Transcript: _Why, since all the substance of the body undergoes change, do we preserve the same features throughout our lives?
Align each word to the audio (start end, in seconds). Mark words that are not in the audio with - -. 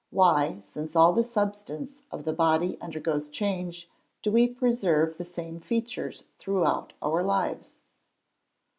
_Why, 0.11 0.59
since 0.63 0.95
all 0.95 1.13
the 1.13 1.23
substance 1.23 2.01
of 2.09 2.23
the 2.23 2.33
body 2.33 2.75
undergoes 2.81 3.29
change, 3.29 3.87
do 4.23 4.31
we 4.31 4.47
preserve 4.47 5.19
the 5.19 5.23
same 5.25 5.59
features 5.59 6.25
throughout 6.39 6.93
our 7.03 7.21
lives? 7.23 7.77